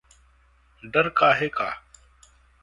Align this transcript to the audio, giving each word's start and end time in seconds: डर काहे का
डर 0.83 1.09
काहे 1.17 1.47
का 1.47 1.69